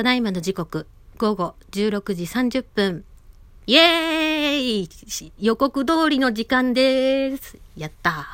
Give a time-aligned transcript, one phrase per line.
[0.00, 0.86] ただいまの時刻、
[1.18, 3.04] 午後16時30分。
[3.66, 4.88] イエーイ
[5.38, 7.58] 予告通りの時間です。
[7.76, 8.26] やった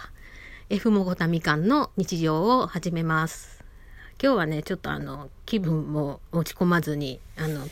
[0.70, 3.64] F もごたみかんの日常を始めます。
[4.22, 7.66] 今日はね、ちょっとあの、気分も落ち込まずに、あの、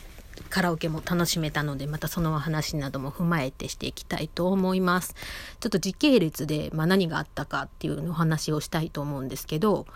[0.51, 5.15] カラオケも楽しめたので、またその話なども踏まえてしていきたいと思います。
[5.61, 9.87] ちょっと時系列で、まあ、何があったかっていうのお話をしたいと思うんですけど、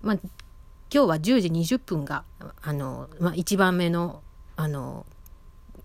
[0.00, 0.18] まあ、
[0.92, 2.24] 今日は10時20分が、
[2.60, 4.22] あの、まあ、1番目の、
[4.56, 5.06] あの、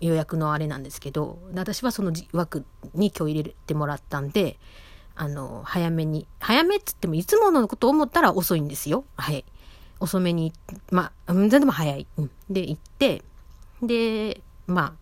[0.02, 4.60] 予約のあれなんですけど、私はその枠に今日入れてもらったんで、
[5.16, 9.06] あの、早めに、早めっつってもいつものこと思ったら遅いんですよ。
[9.16, 9.46] はい。
[10.02, 10.52] 遅めに、
[10.92, 12.06] まあ、全然でも早い。
[12.18, 13.24] うん、で、行って、
[13.82, 14.94] で、ま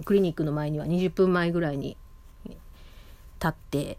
[0.00, 1.96] あ、クリニックの前には20分前ぐらいに
[2.44, 3.96] 立って、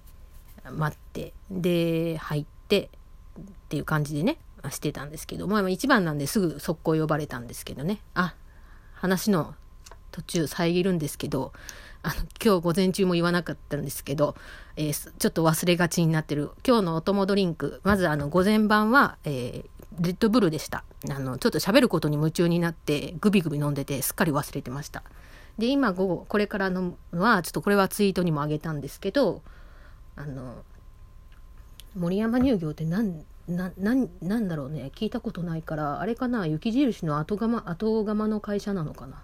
[0.69, 2.91] 待って、で、入って、
[3.39, 4.37] っていう感じでね、
[4.69, 8.01] してたんですけど、まあ一番なんですぐ速攻呼ばれたんですけどね。
[8.13, 8.35] あ、
[8.93, 9.55] 話の
[10.11, 11.53] 途中遮るんですけど、
[12.03, 14.35] あの、今日午前中も言わなかったんですけど、
[14.75, 16.51] えー、ちょっと忘れがちになってる。
[16.65, 20.83] 今日のお供ドリンク、まずあの、午前晩は、えー、レッドブルでした。
[21.09, 25.03] あの、ちょっと喋ることに夢中になって、グビグビ飲んでて、すっかり忘れてました。
[25.57, 29.43] で、今午後、これから飲むのは、ちょっとこれはツイートにもあげたんですけど、
[30.15, 30.63] あの、
[31.95, 34.91] 森山乳業って何な、な、なんだろうね。
[34.95, 36.47] 聞いたことないから、あれかな？
[36.47, 39.23] 雪印の後釜、後釜の会社なのかな？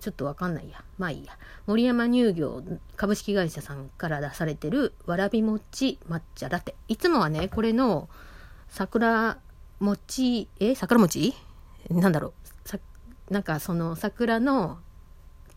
[0.00, 0.84] ちょっとわかんないや。
[0.98, 1.38] まあいいや。
[1.66, 2.62] 森山乳業
[2.96, 6.74] 株式会社さんから出されてるわらび餅抹茶ラテ。
[6.88, 8.08] いつもはね、これの
[8.68, 9.38] 桜
[9.80, 10.74] 餅、え？
[10.74, 11.34] 桜餅？
[11.90, 12.68] なんだろう。
[12.68, 12.78] さ
[13.30, 14.78] なんかその桜の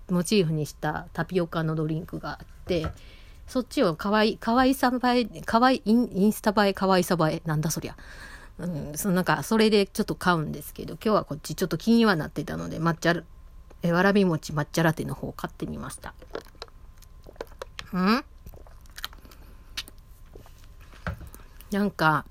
[0.10, 2.88] モチーフにしたタピオカのドリンクがあって、
[3.50, 7.98] そっちをかわい、かわいさ映え、かわい、インインスタ映え、かわいさ映え、なんだそりゃ。
[8.60, 13.24] うん、そのなんか、それでちょっと買うんですけど、今日はこっちちょっと気にはなってたので、抹茶、
[13.82, 16.14] え、わらび餅抹茶ラテの方を買ってみました。
[17.98, 18.24] ん？
[21.72, 22.26] なんか、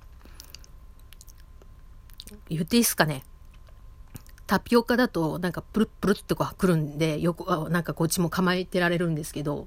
[2.49, 3.25] 言っていいっすかね？
[4.47, 9.67] タピオカだと、なんかプルップルってこう来るんで、よく、なんかこっちも構えてられるんですけど、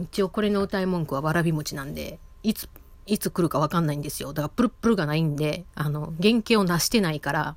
[0.00, 2.68] 一応これの歌い文句はわらび餅なんで、いつ、
[3.06, 4.32] いつ来るかわかんないんですよ。
[4.32, 7.56] だからプルプルがないんで、あの、原型を成してないから、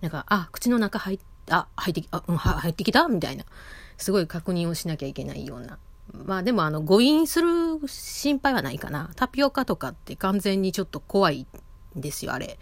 [0.00, 1.18] なんか、あ、口の中入っ、
[1.50, 3.06] あ、入ってき、あ、うん、入ってきた？
[3.08, 3.44] みたいな。
[3.98, 5.78] すごい確認をしなきゃいけないような。
[6.24, 9.10] まあでもあの、誤飲する心配はないかな。
[9.14, 11.46] タピオカとかって完全にちょっと怖い
[11.96, 12.58] んですよ、あれ。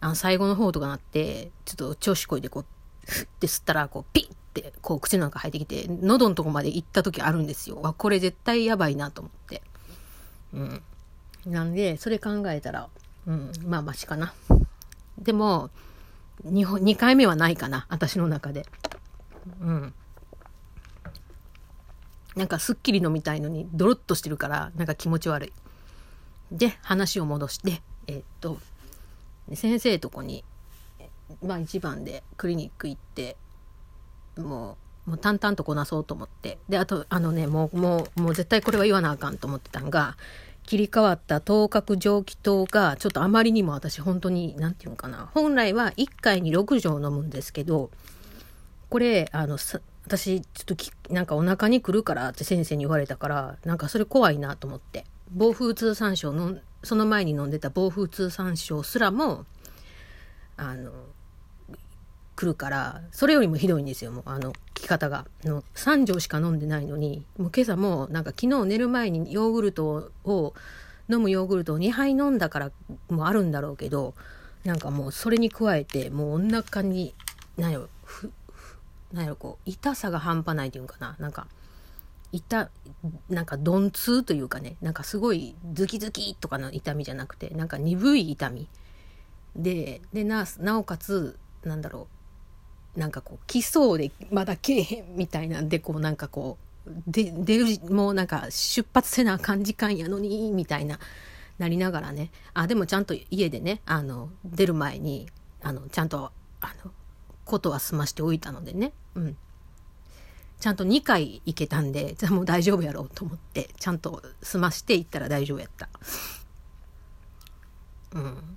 [0.00, 2.64] あの、最後の方とかなって、ちょっと調子こいでこう、
[3.06, 7.80] ふって吸ったら、こう、ピッってこう口の中入ってきて喉のとこまで行った時あるんですよ。
[7.84, 9.62] あこれ絶対やばいなと思って。
[10.52, 10.82] うん。
[11.46, 12.88] なんでそれ考えたら、
[13.26, 14.34] うん、まあマシかな。
[15.18, 15.70] でも
[16.44, 18.66] 2, 2回目はないかな私の中で。
[19.60, 19.94] うん。
[22.34, 25.52] なんかすっきり飲みたいのにドロッとしてるからなんか気持ち悪い。
[26.50, 28.58] で話を戻してえー、っと
[29.54, 30.44] 先生とこに
[31.44, 33.36] まあ一番でクリニック行って
[34.36, 34.76] も
[35.06, 36.58] う、もう淡々とこなそうと思って。
[36.68, 40.16] で、あと、あのね、もう、もう、もう絶対これは言わなあかんと思ってたんが、
[40.64, 45.30] 切り替わった頭角蒸気糖が、ちょっとあまりにも私本当に、なんていうのかな。
[45.34, 47.90] 本来は1回に6錠飲むんですけど、
[48.88, 49.58] これ、あの、
[50.06, 55.04] 私、ちょっとき、なんかお腹に来るからって先生に言われたから、なんかそれ怖いなと思って。
[55.32, 59.46] 暴風通産症の、その前に飲んでた暴風通産症すらも、
[60.56, 60.92] あの、
[62.40, 65.26] 来るからそれよりもひどいんですよもうあの着方が。
[65.44, 70.54] の3錠しか飲んでないのにもう今朝もなんか昨日寝る前にヨーグルトを
[71.10, 72.72] 飲むヨーグルトを2杯飲んだから
[73.10, 74.14] もあるんだろうけど
[74.64, 77.14] なんかもうそれに加えてもうお腹に
[77.58, 78.32] 何やろふ
[79.12, 81.16] 何やろこう痛さが半端ないっていうかな。
[81.18, 81.46] なんか
[82.32, 82.70] 痛
[83.28, 84.76] なんか鈍痛というかね。
[84.80, 88.66] なんかすごいズキズキとかの痛みじゃなくてなんか鈍い痛み。
[89.56, 92.19] ででななおかつなんだろう
[92.96, 100.98] なんかこう来そうでまだ来えへんみたいなんでこうなんかこうで出るもうなんか出発せなあかん時間やのにみたいな
[101.58, 102.30] なりながらね。
[102.54, 105.28] あでもちゃんと家でねあの出る前に
[105.62, 106.90] あのちゃんとあの
[107.44, 108.92] ことは済ましておいたのでね。
[109.14, 109.36] うん。
[110.58, 115.88] ちゃんと2回行けたんでじゃもう大丈夫やろうと思ってちゃんと済まして行ったら大丈夫やった。
[118.12, 118.56] うん。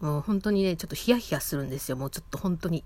[0.00, 1.96] もう本当にねちょっとヒヤヒヤするんですよ。
[1.96, 2.84] もうちょっと本当に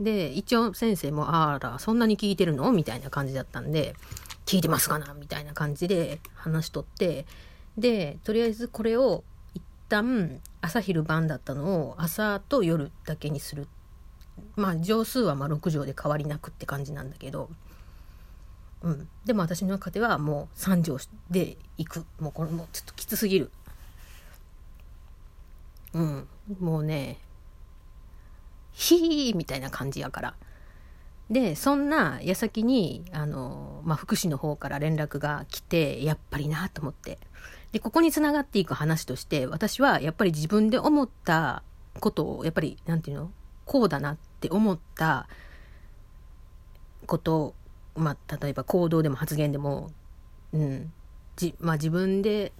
[0.00, 2.72] で、一応先生も、あら、そんなに聞いてるの？
[2.72, 3.94] みたいな感じだったんで、
[4.44, 5.14] 聞いてますかな？
[5.14, 7.26] みたいな感じで話しとって、
[7.78, 9.22] で、とりあえずこれを
[9.54, 13.68] 一旦、朝昼晩だったのを朝と夜だけにする。
[14.56, 17.48] まあ畳数はまあ6畳で変わりなくって感じなんだけど、
[18.82, 20.98] うん、でも私の中ではもう3畳
[21.30, 22.04] で行く。
[22.18, 23.50] もうこれもうちょっときつすぎる。
[25.92, 26.28] うん。
[26.60, 27.18] もうね
[28.74, 30.34] ヒーみたいな感じやから。
[31.30, 37.18] でそんな矢先にあの、まあ、福祉の方から連絡が来てやっぱりなと思って。
[37.72, 41.62] でここにつながっていく話として私はやっぱり自分で思った
[41.98, 43.30] ことをやっぱり何て言うの？
[43.64, 45.26] こうだなって思った
[47.06, 47.54] こと
[47.96, 49.90] まあ例えば行動でも発言でも、
[50.52, 50.92] うん。
[51.36, 52.52] じまあ、自分で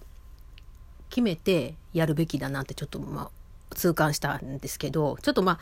[1.09, 5.59] 決めてやるべきだなってちょっとまあ痛感したんですけどちょっとまあ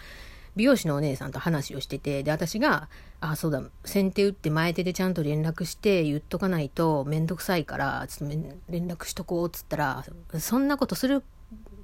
[0.55, 2.89] 美容師のお姉さんと話をしててで私が
[3.21, 8.37] 「あそうだ先手打って前手でちゃんと連絡して言っとかないと面倒くさいからちょっと
[8.69, 10.05] 連絡しとこう」っつったら
[10.39, 11.23] 「そんなことする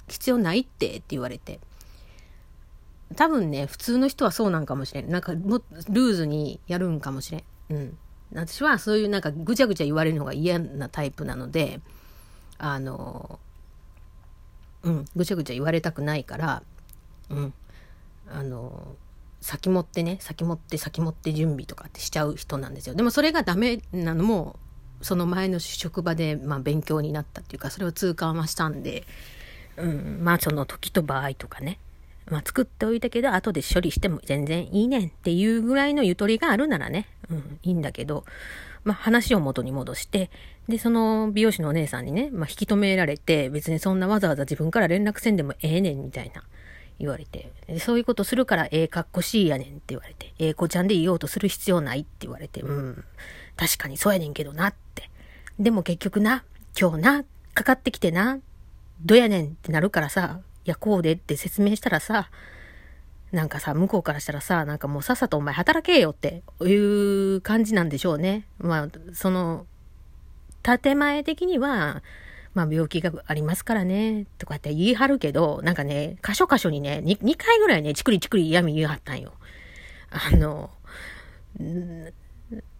[0.07, 1.59] 必要ないって」って言われて
[3.15, 5.09] 多分ね、普通の人はそうなんかもしれん。
[5.09, 7.43] なんか、もルーズにやるんかもしれん。
[7.69, 7.97] うん。
[8.33, 11.81] 私はそういうなんかぐちゃぐちゃ言われるのが嫌なタイプなので、
[12.59, 13.39] あの、
[14.83, 16.63] うん、ぐちゃぐちゃ言われたくないから、
[17.29, 17.53] うん、
[18.31, 18.95] あの、
[19.41, 22.95] 先持ってね、先持って先持って準備とかってしちゃう人なんですよ。
[22.95, 24.59] でもそれがダメなのも、
[25.01, 29.05] その前の職場で、まあ、勉強になったっていうか、それを痛感はしたんで、
[29.77, 31.79] うん、まあその時と場合とかね、
[32.29, 38.25] まあ、作っておいたけど、後で処理しても全然いいねんっていうぐらいのゆとりがあるならね、うん、いいんだけど、
[38.83, 40.29] まあ、話を元に戻して、
[40.67, 46.43] で、その美容師のお姉さんにね、まあ、引き止められて、別にそんなわざわざ自分から連絡せんでもええねんみたいな。
[46.99, 53.03] 言われて、そういうことするからええかっこしいやねんって言われて、ええ子ちゃんでいようとする必要ないって言われて、うん、
[53.55, 55.09] 確かにそうやねんけどなって。
[55.59, 56.43] でも結局な、
[56.79, 57.23] 今日な、
[57.53, 58.39] かかってきてな、
[59.03, 62.29] どやねんってなるからさ、いや、こうでって説明したらさ、
[63.31, 66.73] なんかさ、向こうからしたらさ、なんかもうさっさとお前働けよってい
[67.35, 68.45] う感じなんでしょうね。
[68.57, 69.65] まあ、その、
[70.63, 72.01] 建前的には、
[72.59, 79.31] まあ病気がありますからね、とかって言い張るけど、なんかね、箇所箇所にね、2, 2回ぐらいね、チクリチクリ闇言い張ったんよ。
[80.09, 80.69] あの、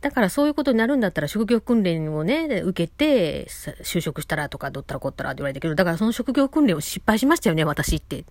[0.01, 8.25] だからそういうことになるんだったら職業訓練をね、受けて、就職したらとかどったらこったらって言われたけど、だからその職業訓練を失敗しましたよね、私って。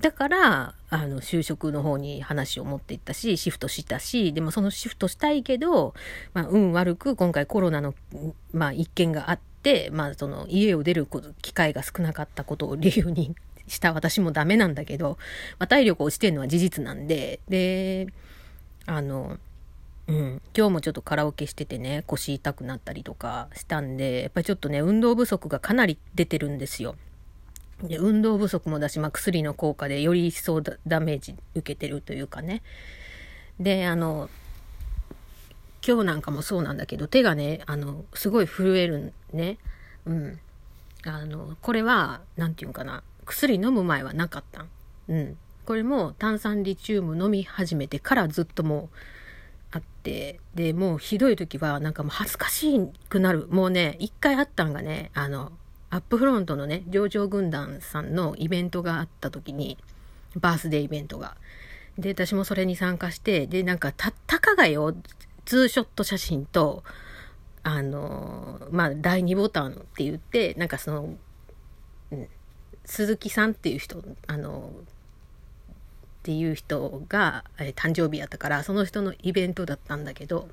[0.00, 5.94] だから、あの、就職の方に話を持っていったし、シフトしたし、でもそのシフトしたいけど、
[6.32, 7.94] まあ、運悪く今回コロナの、
[8.52, 9.49] まあ、一件があって、
[9.92, 11.06] まあ、その、家を出る
[11.42, 13.34] 機会が少なかったことを理由に
[13.66, 15.18] した私もダメなんだけど、
[15.58, 18.08] まあ、体力落ちてるのは事実なんで、で、
[18.86, 19.38] あの、
[20.10, 26.96] うん、今日もちょっとカラオケしててね腰痛くなったりとかしたんでやっぱりちょっとね運動不足がかなり出てるんですよ。
[27.84, 32.62] で運動不足もだし、まあ、薬の効果でより一層ダメージ受けてるというかね
[33.58, 34.28] であの
[35.90, 39.58] 今日なんかもそうなんだけど手がねあのすごい震えるね。
[40.06, 40.38] うん。
[41.04, 43.02] あのこれは何て言うんかな。
[43.26, 44.66] 薬飲む前はなかった
[45.08, 45.36] うん。
[45.64, 48.96] これも炭酸リチウム飲み始めてからずっともう
[49.72, 50.38] あって。
[50.54, 52.78] でもうひどい時はなんかもう恥ずかし
[53.08, 53.48] くなる。
[53.50, 55.50] もうね一回あったんがねあの
[55.90, 59.76] アップフロントのね上場軍団さんのイベントがあった時に
[60.36, 61.36] バースデーイベントが。
[61.98, 64.94] で私もそれに参加してでなんかたたかがよ。
[65.50, 66.84] ツーショット写真と
[67.64, 71.16] あのまあ第2ボタンって言ってなんかその、
[72.12, 72.28] うん、
[72.84, 80.48] 鈴木さんっていう人あのっていう人が、え、誕生日やったからその人のイベントだったんだけど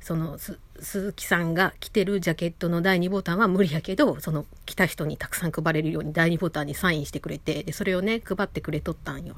[0.00, 0.38] その
[0.80, 9.36] 鈴木さんが着てるジャケットの第2ボタンは無理やけどその着た人にたくさん配れるように第2ボタンにサインしてくれてでそれをね配ってくれとったんよ。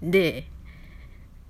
[0.00, 0.46] で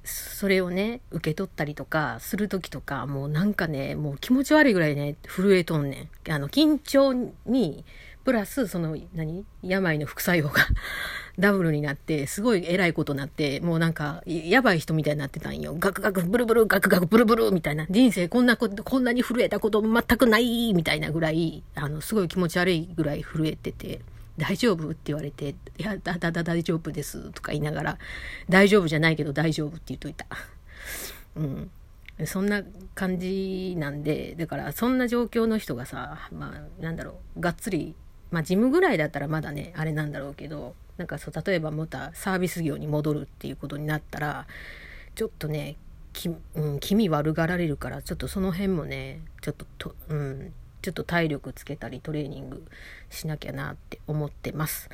[0.04, 6.32] それをね受け取ったりとかする時とかもうなんかねもう気持ち悪いぐらいね震えとんねん。
[6.32, 7.12] あの緊張
[7.46, 7.84] に
[8.24, 9.44] プラスその何？
[9.62, 10.66] 病の副作用が
[11.38, 15.76] ダブルになって、すごい偉いことになって、もうなんか、やばい人みたいになってたんよ。
[15.78, 17.86] ガクガク、ブルブル、ガクガク、ブルブル、みたいな。
[17.90, 24.00] 人生こんなこと、こんなに震えたこと全くない、みたいなぐらい、あの、すごい気持ち悪いぐらい震えてて、
[24.36, 27.98] 大丈夫って言われて、いや、だだだ大丈夫です、とか言いながら、
[28.48, 30.26] 大丈夫じゃないけど大丈夫って言っといた。
[31.36, 31.70] うん。
[32.26, 32.62] そんな
[32.94, 37.94] 感じなんで、だからそんな状況の人がさ、まあなんだろう、がっつり、
[38.30, 44.46] まあジムぐらいだったらまだね、あれなんだろうけど、なんかそう例えばまたサービス業に戻るっていうことになったら
[45.14, 45.76] ちょっとね
[46.12, 50.52] き、うん、気味悪がられるからちょっとその辺もねちょっとと、うん、
[50.84, 52.62] ちょっと体力つけたりトレーニング
[53.08, 54.90] しなきゃなって思ってます。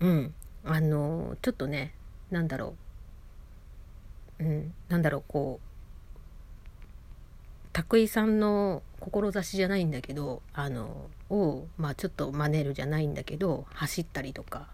[0.00, 0.34] うん。
[0.64, 1.92] あの、ちょっとね、
[2.30, 2.74] なんだろ
[4.38, 4.44] う。
[4.44, 5.68] うん、なんだろう、こう、
[7.74, 14.68] 拓井さんの志じゃないんだけど、あの、を、まあちょっと真似るじゃないんだけど、走ったりとか、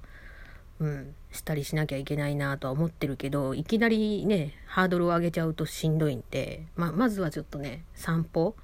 [0.79, 8.55] うん、したりしなきゃいけないなとは思ってるけど、いきなりね、ハードルを上げちゃうとしんどいんで、まあ、まずはちょっとね、散歩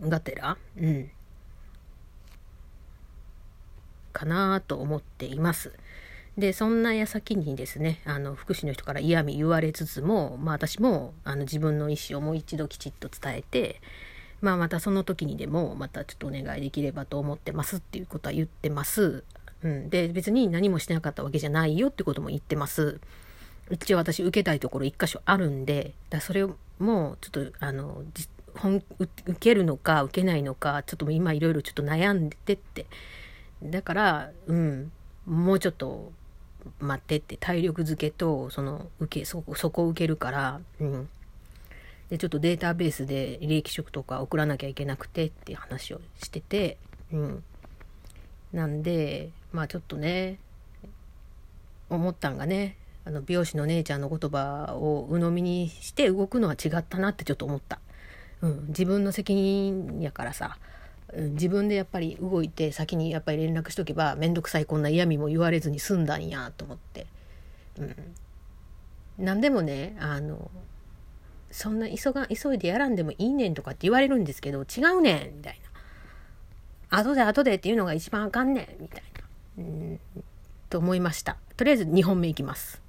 [0.00, 1.10] がてら、うん、
[4.12, 5.72] かなと思っています。
[6.36, 13.80] で、そんな矢先にですね、あの、福祉の人から嫌味言われつつも、まあ私も、あの、自分の意思をもう一度きちっと伝えて、
[14.40, 19.24] まあまたその時にでも、またちょっとお願いできればと思ってますっていうことは言ってます。
[19.64, 19.90] うん。
[19.90, 23.00] で、別に何もしてなかったわけじゃないよってことも言ってます。
[23.70, 28.04] 一応私受けたいところ一箇所あるんで、だそれをもうちょっと、あの、
[28.58, 29.08] 本受
[29.40, 32.86] けるのか受けないのか、ちょっと今いろいろちょっと悩んでてって。
[33.62, 34.92] だから、うん、
[35.26, 36.12] もうちょっと
[36.80, 41.08] 待ってって体力づけと、その、受け、そこ、そこを受けるから、うん。
[42.10, 46.78] で、ちょっとデータベースで利益職とか送らなきゃいけなくてっていう話をしてて、
[47.12, 47.44] うん。
[48.52, 50.38] なんで、まあちょっとね、
[51.90, 57.80] 思ったんがね、あの美容師の姉ちゃんの言葉を鵜呑みにして動くのは違ったなってちょっと思った。
[58.42, 60.58] うん、自分の責任やからさ、
[61.12, 67.06] 自分でやっぱり動いて先にやっぱり連絡しとけば面倒くさいこんな嫌味も言われずに済んだんやと思って。
[67.78, 67.96] うん。
[69.18, 70.50] 何でもね、あの、
[71.50, 75.60] そんな急が、急いでやらんでもいいねんとかって言われるんですけど、違うねんみたい
[76.90, 76.98] な。
[77.00, 79.02] 後で後でっていうのが一番あかんねんみたい
[79.56, 79.64] な。
[79.64, 80.00] うん、
[80.68, 81.36] と思いました。
[81.56, 82.82] とりあえず2本目いきます。